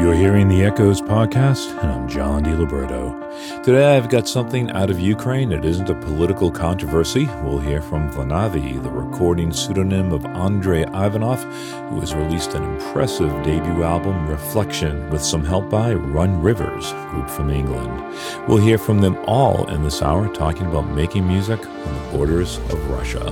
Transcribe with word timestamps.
You're 0.00 0.14
hearing 0.14 0.48
the 0.48 0.64
Echoes 0.64 1.02
podcast, 1.02 1.78
and 1.82 1.92
I'm 1.92 2.08
John 2.08 2.42
DiLiberto. 2.42 3.62
Today 3.62 3.98
I've 3.98 4.08
got 4.08 4.26
something 4.26 4.70
out 4.70 4.88
of 4.90 4.98
Ukraine 4.98 5.50
that 5.50 5.62
isn't 5.62 5.90
a 5.90 5.94
political 5.94 6.50
controversy. 6.50 7.26
We'll 7.42 7.58
hear 7.58 7.82
from 7.82 8.10
Vonavi, 8.10 8.82
the 8.82 8.90
recording 8.90 9.52
pseudonym 9.52 10.10
of 10.10 10.24
Andrei 10.24 10.84
Ivanov, 10.84 11.42
who 11.90 12.00
has 12.00 12.14
released 12.14 12.54
an 12.54 12.62
impressive 12.62 13.30
debut 13.44 13.82
album, 13.82 14.26
Reflection, 14.26 15.08
with 15.10 15.22
some 15.22 15.44
help 15.44 15.68
by 15.68 15.92
Run 15.92 16.40
Rivers, 16.40 16.92
group 17.10 17.28
from 17.28 17.50
England. 17.50 18.02
We'll 18.48 18.56
hear 18.56 18.78
from 18.78 19.02
them 19.02 19.18
all 19.26 19.68
in 19.68 19.82
this 19.82 20.00
hour, 20.00 20.32
talking 20.32 20.66
about 20.66 20.88
making 20.88 21.28
music 21.28 21.60
on 21.60 21.94
the 21.94 22.16
borders 22.16 22.56
of 22.70 22.90
Russia. 22.90 23.24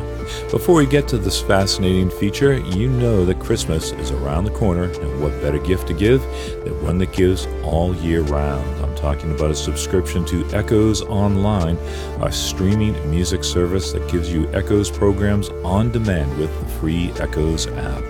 Before 0.50 0.74
we 0.74 0.86
get 0.86 1.08
to 1.08 1.18
this 1.18 1.40
fascinating 1.40 2.10
feature, 2.10 2.58
you 2.58 2.90
know 2.90 3.24
that 3.24 3.40
Christmas 3.40 3.92
is 3.92 4.10
around 4.10 4.44
the 4.44 4.50
corner, 4.50 4.84
and 4.84 5.22
what 5.22 5.32
better 5.40 5.58
gift 5.58 5.88
to 5.88 5.94
give 5.94 6.22
than 6.64 6.82
one 6.82 6.98
that 6.98 7.12
gives 7.12 7.46
all 7.62 7.94
year 7.96 8.22
round? 8.22 8.84
I'm 8.84 8.94
talking 8.96 9.30
about 9.32 9.50
a 9.50 9.54
subscription 9.54 10.24
to 10.26 10.44
Echoes 10.52 11.02
Online, 11.02 11.76
a 12.20 12.30
streaming 12.30 12.94
music 13.10 13.44
service 13.44 13.92
that 13.92 14.08
gives 14.10 14.32
you 14.32 14.48
Echoes 14.52 14.90
programs 14.90 15.48
on 15.64 15.90
demand 15.90 16.36
with 16.38 16.56
the 16.60 16.66
free 16.78 17.12
Echoes 17.18 17.66
app. 17.66 18.02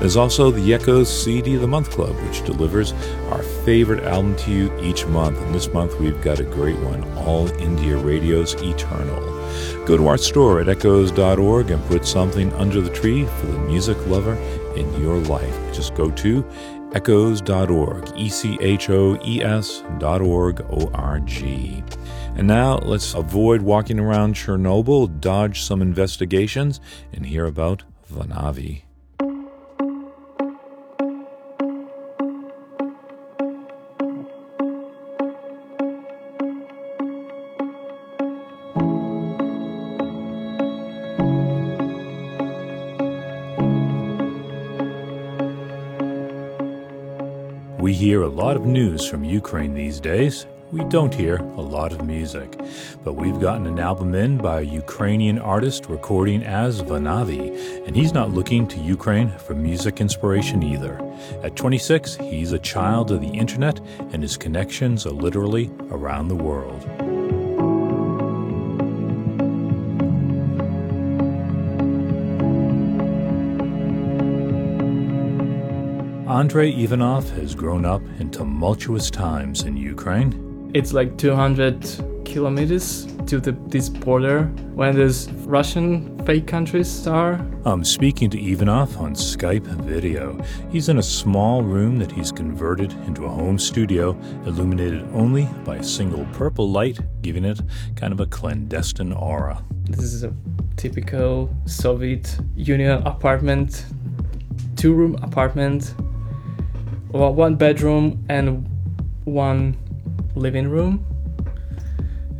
There's 0.00 0.16
also 0.16 0.50
the 0.50 0.74
Echoes 0.74 1.08
CD 1.08 1.54
of 1.54 1.60
the 1.60 1.68
Month 1.68 1.90
Club, 1.90 2.16
which 2.26 2.44
delivers 2.44 2.92
our 3.30 3.42
favorite 3.42 4.04
album 4.04 4.36
to 4.36 4.50
you 4.50 4.80
each 4.80 5.06
month. 5.06 5.38
And 5.38 5.54
this 5.54 5.72
month 5.72 5.98
we've 5.98 6.20
got 6.22 6.40
a 6.40 6.44
great 6.44 6.78
one 6.78 7.04
All 7.18 7.48
India 7.60 7.96
Radio's 7.96 8.54
Eternal. 8.54 9.39
Go 9.86 9.96
to 9.96 10.06
our 10.06 10.18
store 10.18 10.60
at 10.60 10.68
echoes.org 10.68 11.70
and 11.70 11.84
put 11.86 12.06
something 12.06 12.52
under 12.54 12.80
the 12.80 12.90
tree 12.90 13.24
for 13.24 13.46
the 13.46 13.58
music 13.60 13.98
lover 14.06 14.34
in 14.76 15.00
your 15.00 15.18
life. 15.18 15.56
Just 15.74 15.94
go 15.94 16.10
to 16.10 16.48
echoes.org, 16.92 18.12
E 18.16 18.28
C 18.28 18.58
H 18.60 18.90
O 18.90 19.18
E 19.24 19.42
S.org, 19.42 20.60
O 20.70 20.90
R 20.94 21.20
G. 21.20 21.82
And 22.36 22.46
now 22.46 22.78
let's 22.78 23.14
avoid 23.14 23.62
walking 23.62 23.98
around 23.98 24.34
Chernobyl, 24.34 25.20
dodge 25.20 25.62
some 25.62 25.82
investigations, 25.82 26.80
and 27.12 27.26
hear 27.26 27.46
about 27.46 27.82
Vonavi. 28.12 28.82
Lot 48.40 48.56
of 48.56 48.64
news 48.64 49.06
from 49.06 49.22
Ukraine 49.22 49.74
these 49.74 50.00
days. 50.00 50.46
We 50.72 50.82
don't 50.84 51.14
hear 51.14 51.36
a 51.36 51.60
lot 51.60 51.92
of 51.92 52.06
music, 52.06 52.58
but 53.04 53.12
we've 53.12 53.38
gotten 53.38 53.66
an 53.66 53.78
album 53.78 54.14
in 54.14 54.38
by 54.38 54.60
a 54.60 54.64
Ukrainian 54.64 55.38
artist 55.38 55.90
recording 55.90 56.42
as 56.42 56.80
Vonavi, 56.80 57.86
and 57.86 57.94
he's 57.94 58.14
not 58.14 58.30
looking 58.30 58.66
to 58.68 58.80
Ukraine 58.80 59.28
for 59.40 59.54
music 59.54 60.00
inspiration 60.00 60.62
either. 60.62 60.98
At 61.42 61.54
26, 61.54 62.14
he's 62.14 62.52
a 62.52 62.58
child 62.58 63.10
of 63.10 63.20
the 63.20 63.28
internet, 63.28 63.78
and 64.10 64.22
his 64.22 64.38
connections 64.38 65.04
are 65.04 65.10
literally 65.10 65.70
around 65.90 66.28
the 66.28 66.34
world. 66.34 66.82
Andrei 76.30 76.70
Ivanov 76.70 77.28
has 77.30 77.56
grown 77.56 77.84
up 77.84 78.02
in 78.20 78.30
tumultuous 78.30 79.10
times 79.10 79.62
in 79.64 79.76
Ukraine. 79.76 80.70
It's 80.72 80.92
like 80.92 81.18
200 81.18 82.24
kilometers 82.24 83.08
to 83.26 83.40
the, 83.40 83.50
this 83.66 83.88
border 83.88 84.44
when 84.76 84.94
these 84.94 85.28
Russian 85.44 86.24
fake 86.24 86.46
countries 86.46 87.04
are. 87.08 87.44
I'm 87.64 87.82
speaking 87.82 88.30
to 88.30 88.38
Ivanov 88.40 88.96
on 88.98 89.14
Skype 89.14 89.66
video. 89.82 90.40
He's 90.70 90.88
in 90.88 90.98
a 90.98 91.02
small 91.02 91.64
room 91.64 91.98
that 91.98 92.12
he's 92.12 92.30
converted 92.30 92.92
into 93.08 93.24
a 93.24 93.28
home 93.28 93.58
studio, 93.58 94.16
illuminated 94.46 95.02
only 95.12 95.46
by 95.64 95.78
a 95.78 95.82
single 95.82 96.24
purple 96.26 96.70
light, 96.70 97.00
giving 97.22 97.44
it 97.44 97.60
kind 97.96 98.12
of 98.12 98.20
a 98.20 98.26
clandestine 98.26 99.12
aura. 99.12 99.64
This 99.82 100.12
is 100.12 100.22
a 100.22 100.32
typical 100.76 101.52
Soviet 101.66 102.38
Union 102.54 103.02
apartment, 103.04 103.84
two 104.76 104.94
room 104.94 105.16
apartment, 105.22 105.92
well, 107.12 107.34
one 107.34 107.56
bedroom 107.56 108.24
and 108.28 108.68
one 109.24 109.76
living 110.34 110.68
room. 110.68 111.04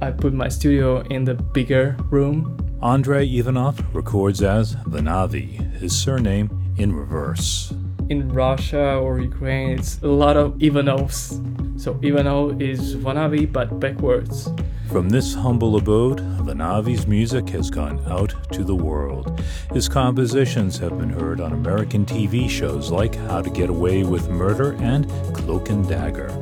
I 0.00 0.12
put 0.12 0.32
my 0.32 0.48
studio 0.48 1.00
in 1.10 1.24
the 1.24 1.34
bigger 1.34 1.96
room. 2.10 2.56
Andrei 2.82 3.26
Ivanov 3.26 3.82
records 3.94 4.42
as 4.42 4.76
Vonavi, 4.76 5.78
his 5.78 5.94
surname 5.94 6.74
in 6.78 6.94
reverse. 6.94 7.74
In 8.08 8.32
Russia 8.32 8.96
or 8.96 9.20
Ukraine, 9.20 9.78
it's 9.78 10.00
a 10.02 10.08
lot 10.08 10.36
of 10.36 10.62
Ivanovs. 10.62 11.40
So 11.76 11.98
Ivanov 12.02 12.62
is 12.62 12.96
Vonavi, 12.96 13.50
but 13.50 13.78
backwards. 13.80 14.50
From 14.90 15.08
this 15.08 15.34
humble 15.34 15.76
abode, 15.76 16.18
Vonavi's 16.38 17.06
music 17.06 17.48
has 17.50 17.70
gone 17.70 18.02
out 18.08 18.34
to 18.52 18.64
the 18.64 18.74
world. 18.74 19.40
His 19.72 19.88
compositions 19.88 20.78
have 20.78 20.98
been 20.98 21.10
heard 21.10 21.40
on 21.40 21.52
American 21.52 22.04
TV 22.04 22.50
shows 22.50 22.90
like 22.90 23.14
How 23.14 23.40
to 23.40 23.50
Get 23.50 23.70
Away 23.70 24.02
with 24.02 24.28
Murder 24.28 24.72
and 24.80 25.08
Cloak 25.32 25.70
and 25.70 25.88
Dagger. 25.88 26.32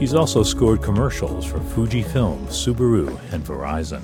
He's 0.00 0.14
also 0.14 0.42
scored 0.42 0.82
commercials 0.82 1.44
for 1.44 1.58
Fujifilm, 1.58 2.46
Subaru, 2.46 3.08
and 3.30 3.44
Verizon. 3.44 4.00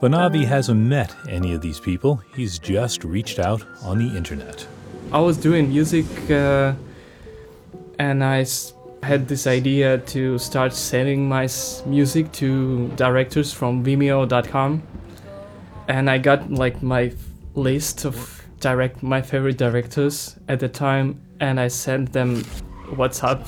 Vonavi 0.00 0.46
hasn't 0.46 0.80
met 0.80 1.14
any 1.28 1.52
of 1.52 1.60
these 1.60 1.78
people, 1.78 2.22
he's 2.34 2.58
just 2.58 3.04
reached 3.04 3.38
out 3.38 3.62
on 3.82 3.98
the 3.98 4.16
internet. 4.16 4.66
I 5.12 5.20
was 5.20 5.36
doing 5.36 5.68
music 5.68 6.06
uh, 6.30 6.72
and 7.98 8.24
I 8.24 8.46
had 9.02 9.28
this 9.28 9.46
idea 9.46 9.98
to 9.98 10.38
start 10.38 10.72
sending 10.72 11.28
my 11.28 11.48
music 11.84 12.32
to 12.32 12.88
directors 12.96 13.52
from 13.52 13.84
Vimeo.com. 13.84 14.82
And 15.88 16.08
I 16.08 16.16
got 16.16 16.50
like 16.50 16.82
my 16.82 17.12
list 17.54 18.06
of 18.06 18.42
direct 18.58 19.02
my 19.02 19.20
favorite 19.20 19.58
directors 19.58 20.36
at 20.48 20.60
the 20.60 20.68
time 20.68 21.20
and 21.40 21.60
I 21.60 21.68
sent 21.68 22.14
them 22.14 22.36
WhatsApp 22.92 23.44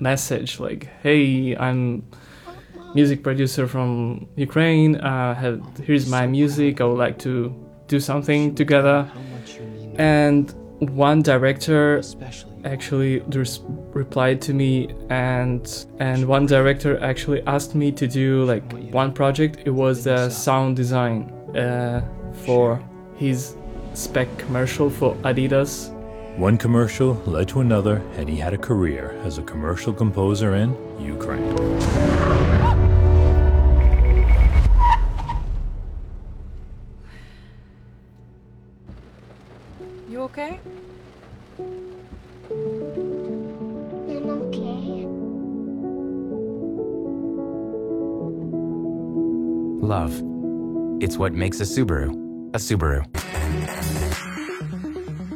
message 0.00 0.60
like, 0.60 0.88
"Hey, 1.02 1.56
I'm 1.56 2.02
music 2.94 3.22
producer 3.22 3.66
from 3.66 4.28
Ukraine. 4.36 4.96
Uh, 4.96 5.34
have, 5.34 5.60
here's 5.84 6.08
my 6.08 6.26
music. 6.26 6.80
I 6.80 6.84
would 6.84 6.98
like 6.98 7.18
to 7.20 7.54
do 7.86 8.00
something 8.00 8.54
together." 8.54 9.10
And 9.96 10.54
one 10.78 11.22
director 11.22 12.02
actually 12.64 13.20
replied 13.92 14.40
to 14.40 14.52
me 14.54 14.94
and 15.10 15.86
and 15.98 16.26
one 16.26 16.46
director 16.46 17.02
actually 17.02 17.42
asked 17.46 17.74
me 17.74 17.90
to 17.90 18.06
do 18.06 18.44
like 18.44 18.62
one 18.92 19.12
project 19.12 19.58
it 19.64 19.70
was 19.70 20.04
the 20.04 20.28
sound 20.30 20.76
design 20.76 21.32
uh, 21.56 22.00
for 22.44 22.80
his 23.16 23.56
spec 23.94 24.28
commercial 24.38 24.88
for 24.90 25.14
adidas 25.16 25.92
One 26.38 26.56
commercial 26.56 27.14
led 27.26 27.48
to 27.48 27.58
another, 27.62 27.96
and 28.16 28.28
he 28.28 28.36
had 28.36 28.54
a 28.54 28.58
career 28.58 29.20
as 29.24 29.38
a 29.38 29.42
commercial 29.42 29.92
composer 29.92 30.54
in 30.54 30.70
Ukraine. 31.00 32.57
What 51.18 51.32
makes 51.32 51.58
a 51.58 51.64
Subaru 51.64 52.10
a 52.54 52.58
Subaru. 52.58 53.02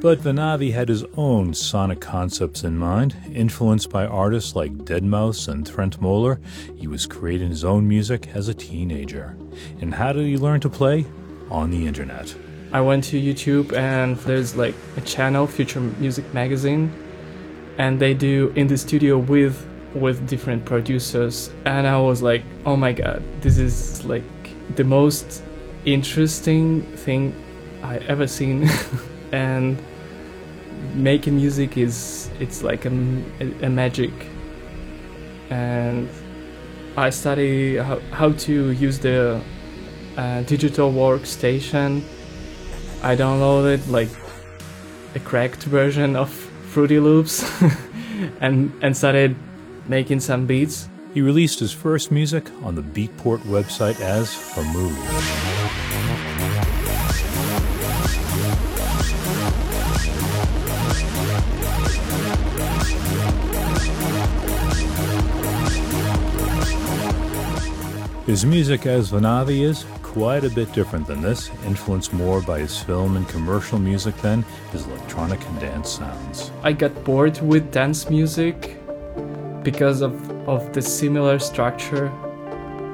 But 0.00 0.20
Vonavi 0.20 0.73
had 0.73 0.88
his 0.88 1.05
own 1.17 1.55
sonic 1.55 2.00
concepts 2.00 2.62
in 2.62 2.79
mind. 2.79 3.17
Influenced 3.32 3.90
by 3.90 4.06
artists 4.06 4.55
like 4.55 4.73
Deadmau5 4.73 5.49
and 5.49 5.67
Trentemøller, 5.67 6.40
he 6.76 6.87
was 6.87 7.05
creating 7.06 7.50
his 7.50 7.64
own 7.64 7.88
music 7.88 8.29
as 8.32 8.46
a 8.46 8.55
teenager. 8.55 9.37
And 9.81 9.93
how 9.93 10.12
did 10.12 10.25
he 10.25 10.37
learn 10.37 10.61
to 10.61 10.70
play? 10.70 11.05
On 11.50 11.73
the 11.73 11.85
internet. 11.88 12.32
I 12.73 12.81
went 12.81 13.02
to 13.06 13.20
YouTube 13.20 13.76
and 13.76 14.17
there's 14.19 14.55
like 14.55 14.76
a 14.96 15.00
channel, 15.00 15.49
Future 15.49 15.81
Music 15.81 16.32
Magazine, 16.32 16.93
and 17.76 17.99
they 17.99 18.14
do 18.14 18.52
in 18.55 18.69
the 18.69 18.78
studio 18.78 19.19
with 19.19 19.67
with 19.96 20.28
different 20.28 20.64
producers 20.64 21.50
and 21.64 21.88
I 21.88 21.99
was 21.99 22.23
like, 22.23 22.44
"Oh 22.64 22.76
my 22.76 22.93
god, 22.93 23.20
this 23.43 23.58
is 23.58 24.05
like 24.05 24.23
the 24.76 24.85
most 24.85 25.43
interesting 25.84 26.82
thing 26.96 27.34
I 27.82 27.99
ever 27.99 28.26
seen." 28.26 28.69
and 29.32 29.82
making 30.94 31.37
music 31.37 31.76
is 31.76 32.29
it's 32.38 32.62
like 32.62 32.84
a, 32.84 32.90
a 33.62 33.69
magic 33.70 34.12
and 35.50 36.08
I 36.96 37.11
study 37.11 37.76
how, 37.76 38.00
how 38.11 38.32
to 38.32 38.70
use 38.73 38.99
the 38.99 39.40
uh, 40.17 40.43
digital 40.43 40.93
workstation. 40.93 42.02
I 43.02 43.17
downloaded 43.17 43.88
like 43.88 44.11
a 45.14 45.20
cracked 45.20 45.64
version 45.64 46.17
of 46.17 46.31
Fruity 46.31 47.00
Loops 47.00 47.44
and 48.40 48.73
and 48.82 48.96
started 48.96 49.37
making 49.88 50.20
some 50.20 50.46
beats. 50.46 50.88
He 51.14 51.20
released 51.20 51.61
his 51.61 51.73
first 51.73 52.11
music 52.11 52.50
on 52.62 52.75
the 52.75 52.82
Beatport 52.82 53.40
website 53.40 54.00
as 54.00 54.28
Famoosh. 54.28 55.62
His 68.26 68.46
music 68.46 68.86
as 68.86 69.10
Vonavi 69.10 69.62
is 69.62 69.84
quite 70.04 70.44
a 70.44 70.50
bit 70.50 70.72
different 70.72 71.08
than 71.08 71.20
this, 71.20 71.50
influenced 71.66 72.12
more 72.12 72.40
by 72.40 72.60
his 72.60 72.78
film 72.78 73.16
and 73.16 73.28
commercial 73.28 73.80
music 73.80 74.16
than 74.19 74.44
his 74.70 74.86
electronic 74.86 75.44
and 75.48 75.58
dance 75.58 75.90
sounds. 75.90 76.52
I 76.62 76.72
got 76.72 77.02
bored 77.02 77.40
with 77.40 77.72
dance 77.72 78.08
music 78.08 78.78
because 79.64 80.02
of, 80.02 80.14
of 80.48 80.72
the 80.72 80.80
similar 80.80 81.40
structure 81.40 82.12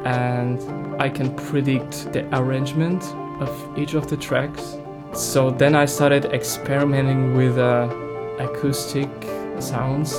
and 0.06 0.62
I 0.98 1.10
can 1.10 1.36
predict 1.36 2.10
the 2.14 2.24
arrangement 2.34 3.04
of 3.42 3.78
each 3.78 3.92
of 3.92 4.08
the 4.08 4.16
tracks. 4.16 4.78
So 5.12 5.50
then 5.50 5.74
I 5.74 5.84
started 5.84 6.24
experimenting 6.32 7.36
with 7.36 7.58
uh, 7.58 7.94
acoustic 8.38 9.10
sounds. 9.58 10.14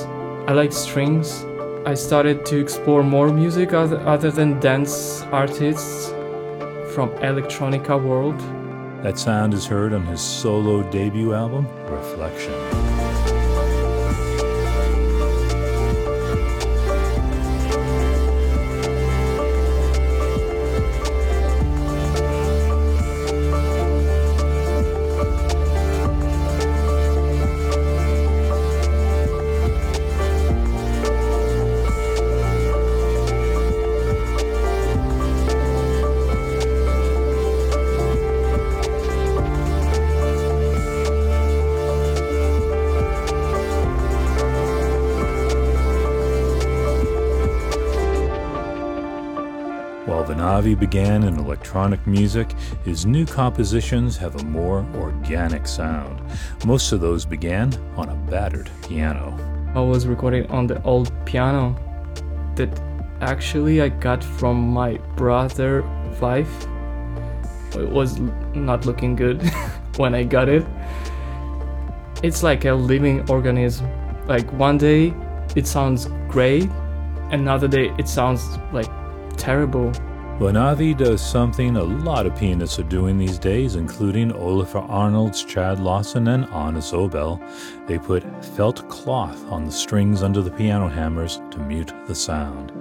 I 0.47 0.53
like 0.53 0.71
strings 0.71 1.45
I 1.85 1.93
started 1.93 2.45
to 2.47 2.59
explore 2.59 3.03
more 3.03 3.29
music 3.31 3.71
other, 3.73 3.99
other 4.01 4.31
than 4.31 4.59
dance 4.59 5.21
artists 5.31 6.09
from 6.93 7.09
electronica 7.21 8.01
world. 8.01 8.37
That 9.01 9.17
sound 9.17 9.53
is 9.53 9.65
heard 9.65 9.93
on 9.93 10.05
his 10.05 10.19
solo 10.19 10.83
debut 10.91 11.33
album, 11.33 11.67
Reflection. 11.85 12.78
Vonavi 50.59 50.77
began 50.77 51.23
in 51.23 51.38
electronic 51.38 52.06
music, 52.06 52.51
his 52.83 53.06
new 53.06 53.25
compositions 53.25 54.17
have 54.17 54.35
a 54.35 54.44
more 54.44 54.85
organic 54.95 55.65
sound. 55.65 56.21
Most 56.65 56.91
of 56.91 57.00
those 57.00 57.23
began 57.23 57.73
on 57.95 58.09
a 58.09 58.15
battered 58.29 58.69
piano. 58.85 59.38
I 59.73 59.79
was 59.79 60.06
recording 60.06 60.45
on 60.47 60.67
the 60.67 60.83
old 60.83 61.13
piano 61.25 61.77
that 62.56 62.69
actually 63.21 63.81
I 63.81 63.88
got 63.88 64.21
from 64.21 64.67
my 64.67 64.97
brother 65.15 65.81
Vive. 66.19 66.67
It 67.75 67.89
was 67.89 68.19
not 68.53 68.85
looking 68.85 69.15
good 69.15 69.41
when 69.95 70.13
I 70.13 70.23
got 70.23 70.50
it. 70.50 70.65
It's 72.21 72.44
like 72.44 72.65
a 72.65 72.73
living 72.73 73.29
organism. 73.29 73.88
Like 74.27 74.51
one 74.51 74.77
day 74.77 75.13
it 75.55 75.65
sounds 75.65 76.09
great, 76.27 76.69
another 77.31 77.69
day 77.69 77.94
it 77.97 78.09
sounds 78.09 78.44
like 78.73 78.89
terrible. 79.38 79.94
Vonavi 80.39 80.97
does 80.97 81.21
something 81.21 81.75
a 81.75 81.83
lot 81.83 82.25
of 82.25 82.33
pianists 82.38 82.80
are 82.80 82.83
doing 82.83 83.18
these 83.18 83.38
days, 83.38 83.75
including 83.75 84.31
Olafur 84.31 84.89
Arnalds, 84.89 85.44
Chad 85.44 85.81
Lawson, 85.81 86.30
and 86.30 86.45
Anna 86.45 86.80
Zobel. 86.80 87.41
They 87.88 88.00
put 88.00 88.24
felt 88.56 88.88
cloth 88.88 89.45
on 89.51 89.65
the 89.65 89.71
strings 89.74 90.24
under 90.24 90.41
the 90.41 90.50
piano 90.50 90.88
hammers 90.88 91.41
to 91.51 91.57
mute 91.57 91.91
the 92.07 92.15
sound. 92.15 92.71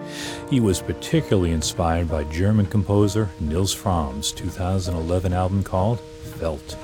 He 0.48 0.60
was 0.60 0.80
particularly 0.80 1.50
inspired 1.50 2.08
by 2.08 2.22
German 2.22 2.66
composer 2.66 3.28
Nils 3.40 3.74
Frahm's 3.74 4.30
2011 4.30 5.32
album 5.32 5.64
called 5.64 5.98
Felt. 6.38 6.76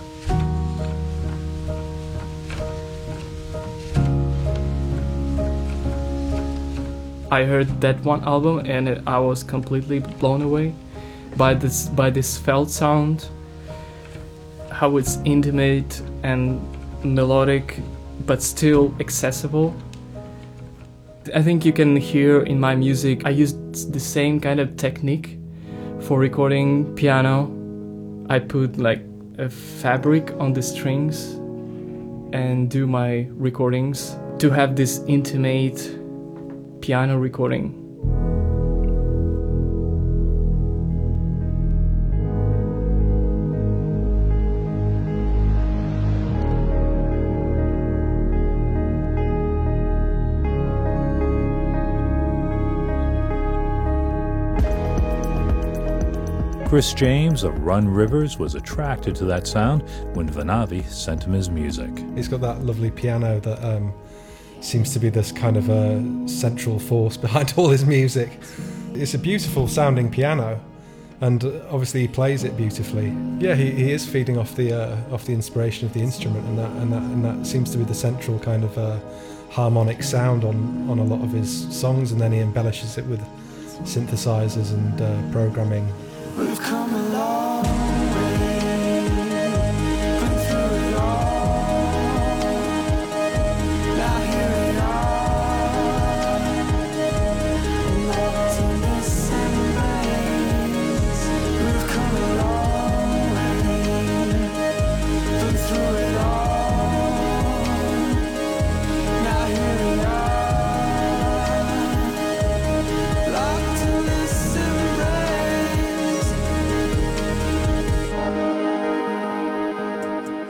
I 7.31 7.45
heard 7.45 7.81
that 7.81 8.01
one 8.05 8.23
album 8.25 8.67
and 8.67 9.03
I 9.07 9.19
was 9.19 9.43
completely 9.43 10.01
blown 10.01 10.43
away 10.43 10.75
by 11.37 11.55
this 11.55 11.89
by 11.89 12.11
this 12.11 12.37
felt 12.37 12.71
sound, 12.71 13.29
how 14.71 14.97
it's 14.97 15.19
intimate 15.25 16.03
and 16.23 16.61
melodic, 17.03 17.79
but 18.27 18.43
still 18.43 18.95
accessible. 19.01 19.75
I 21.35 21.43
think 21.43 21.65
you 21.65 21.73
can 21.73 21.97
hear 21.97 22.43
in 22.43 22.61
my 22.61 22.75
music 22.75 23.25
I 23.25 23.31
used 23.31 23.93
the 23.93 24.01
same 24.01 24.39
kind 24.41 24.61
of 24.61 24.77
technique 24.77 25.39
for 26.01 26.19
recording 26.19 26.95
piano. 26.95 27.51
I 28.29 28.39
put 28.39 28.79
like 28.79 29.03
a 29.39 29.49
fabric 29.49 30.33
on 30.39 30.53
the 30.53 30.63
strings 30.63 31.35
and 32.33 32.71
do 32.71 32.87
my 32.87 33.27
recordings 33.33 34.17
to 34.39 34.51
have 34.51 34.77
this 34.77 35.01
intimate 35.07 36.04
piano 36.85 37.17
recording. 37.17 37.81
Chris 56.69 56.93
James 56.93 57.45
of 57.45 57.59
Run 57.61 57.89
Rivers 57.89 58.39
was 58.39 58.57
attracted 58.57 59.17
to 59.17 59.25
that 59.25 59.47
sound 59.47 59.89
when 60.15 60.29
Vonavi 60.29 60.85
sent 60.85 61.25
him 61.25 61.33
his 61.33 61.49
music. 61.49 61.91
He's 62.15 62.29
got 62.29 62.43
that 62.43 62.63
lovely 62.63 62.91
piano 62.91 63.41
that 63.41 63.65
um, 63.65 63.95
seems 64.65 64.93
to 64.93 64.99
be 64.99 65.11
this 65.11 65.31
kind 65.31 65.57
of 65.57 65.69
a 65.69 66.29
central 66.29 66.79
force 66.79 67.17
behind 67.27 67.55
all 67.57 67.69
his 67.69 67.85
music. 67.85 68.31
It's 68.95 69.15
a 69.15 69.19
beautiful 69.19 69.69
sounding 69.69 70.11
piano, 70.11 70.61
and 71.21 71.45
obviously 71.71 72.03
he 72.03 72.09
plays 72.09 72.45
it 72.45 72.57
beautifully. 72.57 73.15
Yeah, 73.39 73.55
he, 73.55 73.71
he 73.71 73.93
is 73.93 74.07
feeding 74.07 74.39
off 74.39 74.55
the 74.55 74.73
uh, 74.73 75.15
off 75.15 75.25
the 75.25 75.33
inspiration 75.33 75.87
of 75.87 75.93
the 75.93 76.01
instrument, 76.01 76.45
and 76.47 76.59
that 76.59 76.71
and 76.83 76.93
that 76.93 77.03
and 77.03 77.25
that 77.25 77.47
seems 77.47 77.71
to 77.73 77.79
be 77.79 77.85
the 77.85 77.95
central 77.95 78.39
kind 78.39 78.65
of 78.65 78.77
uh, 78.79 78.99
harmonic 79.51 80.03
sound 80.03 80.45
on 80.45 80.89
on 80.89 80.99
a 80.99 81.05
lot 81.05 81.23
of 81.23 81.31
his 81.31 81.51
songs, 81.75 82.13
and 82.13 82.21
then 82.21 82.33
he 82.33 82.41
embellishes 82.41 82.99
it 82.99 83.07
with 83.07 83.21
synthesizers 83.83 84.73
and 84.73 85.01
uh, 85.01 85.33
programming. 85.33 85.87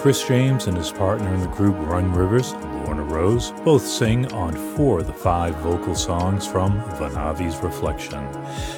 Chris 0.05 0.29
James 0.29 0.67
and 0.67 0.77
his 0.77 0.93
partner 0.93 1.33
in 1.33 1.41
the 1.41 1.47
group 1.47 1.75
Run 1.89 2.13
Rivers, 2.13 2.53
Lorna 2.53 3.05
Rose, 3.05 3.53
both 3.65 3.87
sing 3.87 4.31
on 4.35 4.53
four 4.77 4.99
of 4.99 5.07
the 5.07 5.15
five 5.15 5.57
vocal 5.61 5.95
songs 5.95 6.47
from 6.47 6.79
Vonavi's 6.99 7.57
Reflection. 7.63 8.23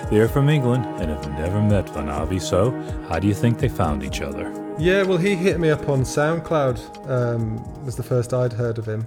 They 0.09 0.21
are 0.21 0.28
from 0.28 0.49
England 0.49 0.85
and 1.00 1.11
have 1.11 1.28
never 1.33 1.61
met 1.61 1.87
Vanavi, 1.87 2.40
so 2.40 2.71
how 3.09 3.18
do 3.18 3.26
you 3.26 3.35
think 3.35 3.59
they 3.59 3.68
found 3.68 4.04
each 4.04 4.21
other? 4.21 4.52
Yeah, 4.78 5.02
well, 5.02 5.18
he 5.18 5.35
hit 5.35 5.59
me 5.59 5.68
up 5.68 5.88
on 5.88 6.02
SoundCloud. 6.02 7.11
Um, 7.11 7.85
was 7.85 7.97
the 7.97 8.04
first 8.04 8.33
I'd 8.33 8.52
heard 8.52 8.78
of 8.78 8.87
him, 8.87 9.04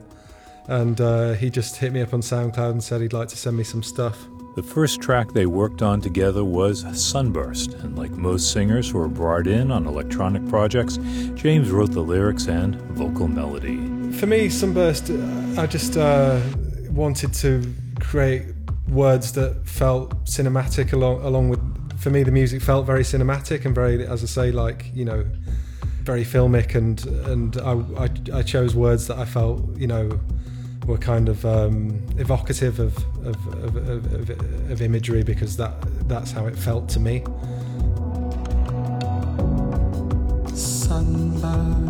and 0.68 1.00
uh, 1.00 1.36
he 1.36 1.50
just 1.50 1.78
hit 1.78 1.94
me 1.94 2.02
up 2.02 2.14
on 2.14 2.20
SoundCloud 2.20 2.72
and 2.72 2.84
said 2.84 3.00
he'd 3.00 3.14
like 3.14 3.30
to 3.30 3.38
send 3.38 3.56
me 3.56 3.64
some 3.64 3.82
stuff. 3.82 4.28
The 4.60 4.68
first 4.68 5.00
track 5.00 5.32
they 5.32 5.46
worked 5.46 5.82
on 5.82 6.02
together 6.02 6.44
was 6.44 6.86
Sunburst, 6.92 7.76
and 7.76 7.98
like 7.98 8.12
most 8.12 8.52
singers 8.52 8.90
who 8.90 9.00
are 9.00 9.08
brought 9.08 9.48
in 9.48 9.72
on 9.72 9.88
electronic 9.88 10.46
projects, 10.50 10.98
James 11.34 11.72
wrote 11.72 11.92
the 11.94 12.02
lyrics 12.02 12.50
and 12.50 12.76
vocal 12.92 13.30
melody. 13.30 13.78
For 14.12 14.28
me, 14.28 14.50
Sunburst, 14.50 15.12
I 15.58 15.66
just 15.66 15.96
uh, 15.96 16.42
wanted 16.90 17.34
to 17.36 17.74
create 18.02 18.48
words 18.90 19.32
that 19.32 19.66
felt 19.66 20.26
cinematic 20.26 20.92
along 20.92 21.22
along 21.22 21.48
with. 21.48 21.62
For 21.98 22.10
me, 22.10 22.24
the 22.24 22.32
music 22.32 22.62
felt 22.62 22.86
very 22.86 23.04
cinematic 23.04 23.64
and 23.64 23.74
very, 23.74 24.06
as 24.06 24.24
I 24.24 24.28
say, 24.28 24.52
like 24.52 24.92
you 24.94 25.06
know, 25.06 25.26
very 26.04 26.26
filmic, 26.26 26.76
and 26.76 27.02
and 27.32 27.56
I, 27.62 28.04
I, 28.04 28.40
I 28.40 28.44
chose 28.44 28.76
words 28.76 29.08
that 29.08 29.20
I 29.20 29.24
felt 29.24 29.78
you 29.78 29.88
know 29.88 30.20
were 30.90 30.98
kind 30.98 31.30
of 31.30 31.46
um, 31.46 32.02
evocative 32.18 32.80
of 32.80 32.98
of, 33.24 33.38
of, 33.64 33.76
of, 33.76 34.30
of 34.72 34.82
imagery 34.82 35.24
because 35.24 35.56
that 35.58 35.74
that's 36.08 36.32
how 36.32 36.48
it 36.48 36.58
felt 36.58 36.90
to 36.90 37.00
me. 37.00 37.24
Sunburst, 40.56 41.89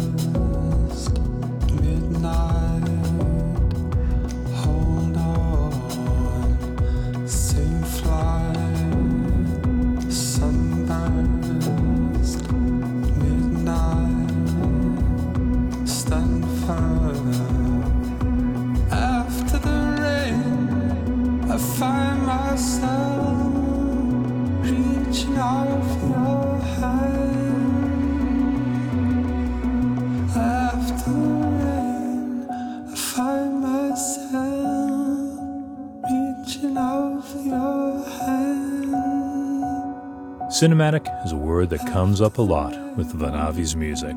Cinematic 40.50 41.06
is 41.24 41.32
a 41.32 41.36
word 41.36 41.70
that 41.70 41.80
comes 41.82 42.22
up 42.22 42.40
a 42.40 42.42
lot 42.42 42.76
with 42.98 43.14
Vonavi's 43.14 43.76
music. 43.76 44.16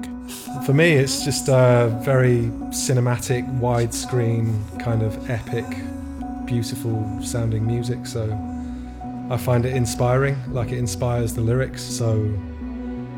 For 0.64 0.72
me, 0.72 0.92
it's 0.92 1.26
just 1.26 1.46
a 1.48 1.94
very 2.02 2.44
cinematic, 2.70 3.46
widescreen, 3.60 4.56
kind 4.80 5.02
of 5.02 5.30
epic, 5.30 5.66
beautiful 6.46 7.06
sounding 7.22 7.66
music. 7.66 8.06
So 8.06 8.32
I 9.30 9.36
find 9.36 9.66
it 9.66 9.76
inspiring, 9.76 10.38
like 10.54 10.72
it 10.72 10.78
inspires 10.78 11.34
the 11.34 11.42
lyrics. 11.42 11.82
So 11.82 12.14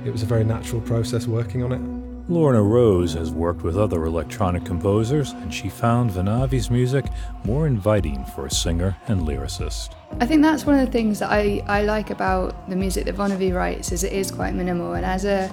it 0.04 0.11
was 0.11 0.25
a 0.25 0.26
very 0.26 0.42
natural 0.42 0.80
process 0.80 1.28
working 1.28 1.62
on 1.62 1.71
it. 1.71 1.93
Lorna 2.26 2.62
Rose 2.62 3.12
has 3.12 3.31
worked 3.31 3.62
with 3.62 3.76
other 3.76 4.07
electronic 4.07 4.64
composers, 4.64 5.33
and 5.33 5.52
she 5.52 5.69
found 5.69 6.11
Vonavi's 6.11 6.71
music 6.71 7.04
more 7.45 7.66
inviting 7.66 8.25
for 8.25 8.47
a 8.47 8.50
singer 8.50 8.97
and 9.09 9.23
lyricist. 9.23 9.90
I 10.21 10.26
think 10.26 10.40
that's 10.40 10.64
one 10.64 10.78
of 10.78 10.87
the 10.87 10.90
things 10.90 11.19
that 11.19 11.31
I, 11.31 11.62
I 11.66 11.83
like 11.83 12.09
about 12.09 12.69
the 12.71 12.76
music 12.76 13.04
that 13.04 13.16
Vonavi 13.16 13.54
writes 13.54 13.93
is 13.93 14.04
it 14.04 14.12
is 14.12 14.31
quite 14.31 14.54
minimal 14.54 14.95
and 14.95 15.04
as 15.04 15.26
a 15.26 15.52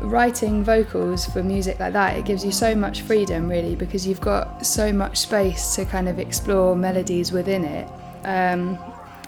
writing 0.00 0.64
vocals 0.64 1.26
for 1.26 1.44
music 1.44 1.78
like 1.78 1.92
that 1.92 2.16
it 2.16 2.24
gives 2.24 2.44
you 2.44 2.50
so 2.50 2.74
much 2.74 3.02
freedom 3.02 3.48
really 3.48 3.76
because 3.76 4.04
you've 4.04 4.20
got 4.20 4.66
so 4.66 4.92
much 4.92 5.18
space 5.18 5.76
to 5.76 5.84
kind 5.84 6.08
of 6.08 6.18
explore 6.18 6.74
melodies 6.74 7.30
within 7.30 7.64
it. 7.64 7.88
Um, 8.24 8.78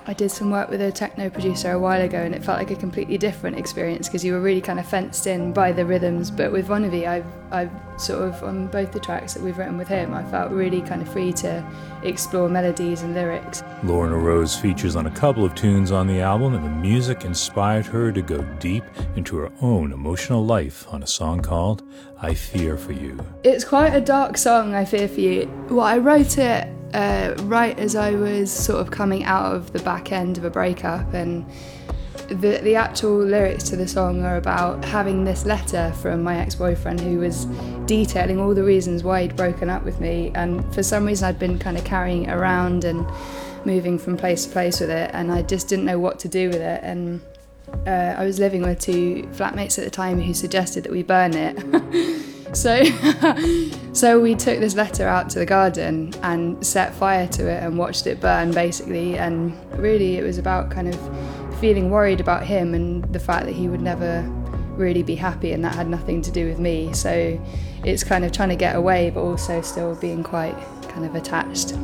I 0.06 0.12
did 0.12 0.30
some 0.30 0.50
work 0.50 0.68
with 0.68 0.82
a 0.82 0.92
techno 0.92 1.30
producer 1.30 1.72
a 1.72 1.78
while 1.78 2.02
ago 2.02 2.18
and 2.18 2.34
it 2.34 2.44
felt 2.44 2.58
like 2.58 2.70
a 2.70 2.76
completely 2.76 3.16
different 3.16 3.58
experience 3.58 4.08
because 4.08 4.24
you 4.24 4.34
were 4.34 4.40
really 4.40 4.60
kind 4.60 4.78
of 4.78 4.86
fenced 4.86 5.26
in 5.26 5.52
by 5.52 5.72
the 5.72 5.84
rhythms 5.84 6.30
but 6.30 6.52
with 6.52 6.68
Vonavi 6.68 7.06
I've, 7.06 7.26
I've 7.50 7.70
sort 7.96 8.22
of 8.22 8.42
on 8.42 8.66
both 8.66 8.92
the 8.92 9.00
tracks 9.00 9.32
that 9.32 9.42
we've 9.42 9.56
written 9.56 9.78
with 9.78 9.88
him 9.88 10.12
I 10.12 10.22
felt 10.24 10.52
really 10.52 10.82
kind 10.82 11.00
of 11.00 11.10
free 11.10 11.32
to 11.34 11.64
explore 12.04 12.48
melodies 12.48 13.02
and 13.02 13.14
lyrics. 13.14 13.62
Lorna 13.82 14.16
Rose 14.16 14.56
features 14.56 14.96
on 14.96 15.06
a 15.06 15.10
couple 15.10 15.44
of 15.44 15.54
tunes 15.54 15.90
on 15.90 16.06
the 16.06 16.20
album, 16.20 16.54
and 16.54 16.64
the 16.64 16.70
music 16.70 17.24
inspired 17.24 17.86
her 17.86 18.12
to 18.12 18.22
go 18.22 18.42
deep 18.58 18.84
into 19.16 19.36
her 19.36 19.50
own 19.60 19.92
emotional 19.92 20.44
life 20.44 20.86
on 20.92 21.02
a 21.02 21.06
song 21.06 21.40
called 21.40 21.82
I 22.20 22.34
Fear 22.34 22.76
for 22.76 22.92
You. 22.92 23.18
It's 23.42 23.64
quite 23.64 23.94
a 23.94 24.00
dark 24.00 24.36
song, 24.36 24.74
I 24.74 24.84
Fear 24.84 25.08
for 25.08 25.20
You. 25.20 25.66
Well, 25.68 25.80
I 25.80 25.98
wrote 25.98 26.38
it 26.38 26.68
uh, 26.94 27.34
right 27.42 27.78
as 27.78 27.96
I 27.96 28.12
was 28.12 28.50
sort 28.50 28.80
of 28.80 28.90
coming 28.90 29.24
out 29.24 29.54
of 29.54 29.72
the 29.72 29.80
back 29.80 30.12
end 30.12 30.38
of 30.38 30.44
a 30.44 30.50
breakup, 30.50 31.12
and 31.12 31.44
the, 32.28 32.60
the 32.62 32.76
actual 32.76 33.18
lyrics 33.18 33.64
to 33.70 33.76
the 33.76 33.86
song 33.86 34.22
are 34.22 34.36
about 34.36 34.84
having 34.84 35.24
this 35.24 35.44
letter 35.44 35.92
from 36.00 36.22
my 36.22 36.38
ex 36.38 36.54
boyfriend 36.54 37.00
who 37.00 37.18
was 37.18 37.46
detailing 37.86 38.40
all 38.40 38.54
the 38.54 38.62
reasons 38.62 39.02
why 39.02 39.22
he'd 39.22 39.36
broken 39.36 39.68
up 39.68 39.84
with 39.84 40.00
me. 40.00 40.30
And 40.34 40.72
for 40.74 40.82
some 40.82 41.04
reason, 41.04 41.28
I'd 41.28 41.38
been 41.38 41.58
kind 41.58 41.76
of 41.76 41.84
carrying 41.84 42.24
it 42.24 42.30
around 42.32 42.84
and 42.84 43.06
moving 43.66 43.98
from 43.98 44.16
place 44.16 44.46
to 44.46 44.52
place 44.52 44.80
with 44.80 44.90
it, 44.90 45.10
and 45.12 45.32
I 45.32 45.42
just 45.42 45.68
didn't 45.68 45.84
know 45.84 45.98
what 45.98 46.18
to 46.20 46.28
do 46.28 46.48
with 46.48 46.60
it. 46.60 46.80
And 46.82 47.20
uh, 47.86 48.14
I 48.16 48.24
was 48.24 48.38
living 48.38 48.62
with 48.62 48.78
two 48.78 49.28
flatmates 49.32 49.78
at 49.78 49.84
the 49.84 49.90
time 49.90 50.20
who 50.20 50.32
suggested 50.32 50.84
that 50.84 50.92
we 50.92 51.02
burn 51.02 51.34
it. 51.34 52.23
so, 52.52 52.84
so 53.92 54.20
we 54.20 54.34
took 54.34 54.60
this 54.60 54.74
letter 54.74 55.06
out 55.06 55.30
to 55.30 55.38
the 55.38 55.46
garden 55.46 56.12
and 56.22 56.64
set 56.64 56.94
fire 56.94 57.26
to 57.28 57.48
it 57.48 57.62
and 57.62 57.78
watched 57.78 58.06
it 58.06 58.20
burn, 58.20 58.52
basically. 58.52 59.18
And 59.18 59.56
really, 59.78 60.16
it 60.16 60.22
was 60.22 60.38
about 60.38 60.70
kind 60.70 60.92
of 60.92 61.60
feeling 61.60 61.90
worried 61.90 62.20
about 62.20 62.44
him 62.44 62.74
and 62.74 63.04
the 63.12 63.20
fact 63.20 63.46
that 63.46 63.54
he 63.54 63.68
would 63.68 63.80
never 63.80 64.22
really 64.76 65.02
be 65.02 65.14
happy, 65.14 65.52
and 65.52 65.64
that 65.64 65.74
had 65.74 65.88
nothing 65.88 66.20
to 66.22 66.30
do 66.30 66.48
with 66.48 66.58
me. 66.58 66.92
So, 66.92 67.40
it's 67.84 68.04
kind 68.04 68.24
of 68.24 68.32
trying 68.32 68.48
to 68.50 68.56
get 68.56 68.76
away, 68.76 69.10
but 69.10 69.20
also 69.20 69.60
still 69.60 69.94
being 69.94 70.22
quite 70.22 70.56
kind 70.88 71.04
of 71.04 71.14
attached. 71.14 71.74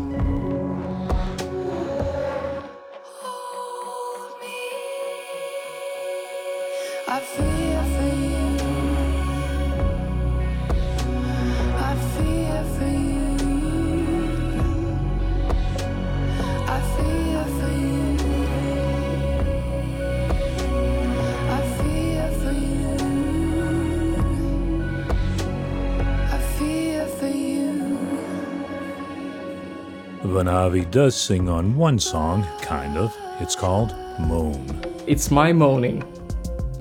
Vonavi 30.40 30.90
does 30.90 31.14
sing 31.14 31.50
on 31.50 31.76
one 31.76 31.98
song, 31.98 32.46
kind 32.62 32.96
of. 32.96 33.14
It's 33.40 33.54
called 33.54 33.94
Moan. 34.18 34.64
It's 35.06 35.30
my 35.30 35.52
moaning. 35.52 36.02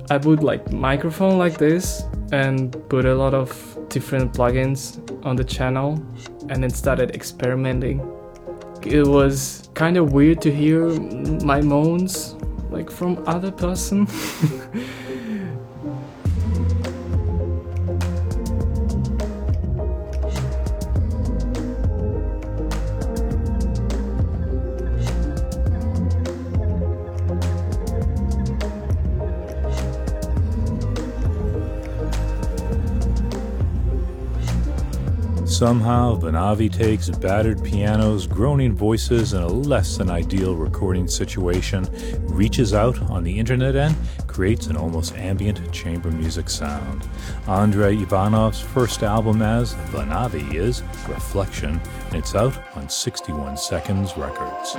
I 0.10 0.18
put 0.18 0.42
like 0.42 0.72
microphone 0.72 1.38
like 1.38 1.58
this 1.58 2.04
and 2.32 2.72
put 2.88 3.04
a 3.04 3.14
lot 3.14 3.34
of 3.34 3.50
different 3.90 4.32
plugins 4.32 4.98
on 5.26 5.36
the 5.36 5.44
channel 5.44 6.02
and 6.48 6.64
then 6.64 6.70
started 6.70 7.12
experimenting. 7.12 8.00
It 8.86 9.06
was 9.06 9.70
kind 9.74 9.98
of 9.98 10.14
weird 10.14 10.42
to 10.44 10.52
hear 10.56 10.88
my 11.44 11.60
moans 11.60 12.36
like 12.70 12.90
from 12.90 13.22
other 13.28 13.52
person. 13.52 14.08
Somehow, 35.60 36.16
Vonavi 36.16 36.72
takes 36.72 37.10
battered 37.10 37.62
pianos, 37.62 38.26
groaning 38.28 38.74
voices, 38.74 39.34
and 39.34 39.44
a 39.44 39.48
less 39.48 39.98
than 39.98 40.10
ideal 40.10 40.56
recording 40.56 41.06
situation, 41.06 41.86
reaches 42.28 42.74
out 42.74 42.98
on 43.12 43.26
the 43.26 43.38
internet, 43.38 43.76
and 43.76 43.94
creates 44.26 44.68
an 44.68 44.78
almost 44.78 45.18
ambient 45.18 45.70
chamber 45.74 46.12
music 46.12 46.50
sound. 46.50 47.06
Andrei 47.46 47.98
Ivanov's 47.98 48.62
first 48.62 49.04
album 49.04 49.42
as 49.42 49.74
Vonavi 49.92 50.54
is 50.56 50.82
Reflection, 51.10 51.82
and 52.06 52.16
it's 52.16 52.36
out 52.36 52.58
on 52.78 52.88
61 52.88 53.58
Seconds 53.58 54.16
Records. 54.16 54.78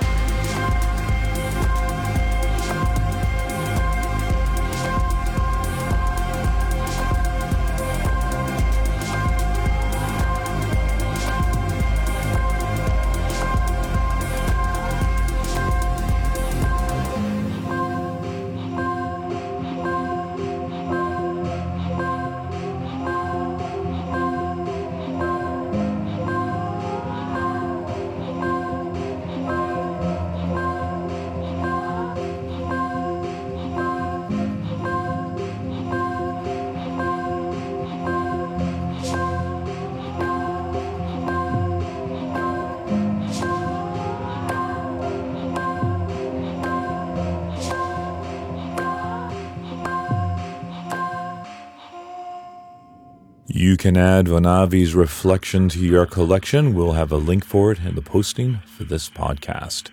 You 53.61 53.77
can 53.77 53.95
add 53.95 54.25
Vonavi's 54.25 54.95
reflection 54.95 55.69
to 55.69 55.77
your 55.77 56.07
collection. 56.07 56.73
We'll 56.73 56.93
have 56.93 57.11
a 57.11 57.17
link 57.17 57.45
for 57.45 57.71
it 57.71 57.77
in 57.81 57.93
the 57.93 58.01
posting 58.01 58.57
for 58.65 58.85
this 58.85 59.07
podcast. 59.07 59.91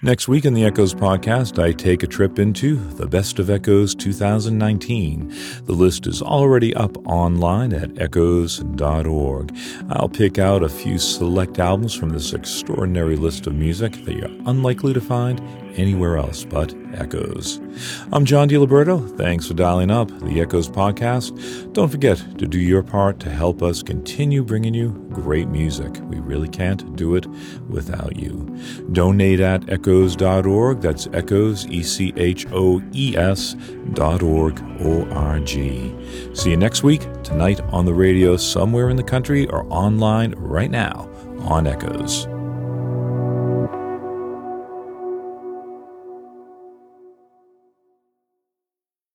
Next 0.00 0.28
week 0.28 0.44
in 0.44 0.54
the 0.54 0.64
Echoes 0.64 0.94
podcast, 0.94 1.60
I 1.60 1.72
take 1.72 2.04
a 2.04 2.06
trip 2.06 2.38
into 2.38 2.76
the 2.76 3.08
Best 3.08 3.40
of 3.40 3.50
Echoes 3.50 3.96
2019. 3.96 5.34
The 5.64 5.72
list 5.72 6.06
is 6.06 6.22
already 6.22 6.72
up 6.76 6.96
online 7.08 7.72
at 7.72 8.00
echoes.org. 8.00 9.58
I'll 9.90 10.08
pick 10.08 10.38
out 10.38 10.62
a 10.62 10.68
few 10.68 10.96
select 10.96 11.58
albums 11.58 11.94
from 11.94 12.10
this 12.10 12.32
extraordinary 12.32 13.16
list 13.16 13.48
of 13.48 13.54
music 13.56 13.94
that 14.04 14.14
you're 14.14 14.30
unlikely 14.46 14.94
to 14.94 15.00
find 15.00 15.40
anywhere 15.78 16.18
else 16.18 16.44
but 16.44 16.74
Echoes. 16.94 17.60
I'm 18.12 18.24
John 18.24 18.48
DiLiberto. 18.48 19.16
Thanks 19.16 19.46
for 19.46 19.54
dialing 19.54 19.90
up 19.90 20.08
the 20.20 20.40
Echoes 20.40 20.68
podcast. 20.68 21.72
Don't 21.72 21.88
forget 21.88 22.18
to 22.38 22.46
do 22.46 22.58
your 22.58 22.82
part 22.82 23.20
to 23.20 23.30
help 23.30 23.62
us 23.62 23.82
continue 23.82 24.42
bringing 24.42 24.74
you 24.74 24.90
great 25.10 25.48
music. 25.48 25.94
We 26.04 26.18
really 26.18 26.48
can't 26.48 26.96
do 26.96 27.14
it 27.14 27.26
without 27.68 28.16
you. 28.16 28.56
Donate 28.92 29.40
at 29.40 29.70
echoes.org. 29.70 30.80
That's 30.80 31.08
echoes, 31.12 31.66
E 31.66 31.82
C 31.82 32.12
H 32.16 32.46
O 32.52 32.82
E 32.92 33.16
S 33.16 33.54
dot 33.92 34.22
org, 34.22 34.60
O 34.80 35.08
R 35.10 35.40
G. 35.40 35.94
See 36.34 36.50
you 36.50 36.56
next 36.56 36.82
week, 36.82 37.00
tonight 37.22 37.60
on 37.72 37.84
the 37.84 37.94
radio 37.94 38.36
somewhere 38.36 38.88
in 38.88 38.96
the 38.96 39.02
country 39.02 39.46
or 39.48 39.64
online 39.72 40.34
right 40.36 40.70
now 40.70 41.08
on 41.40 41.66
Echoes. 41.66 42.26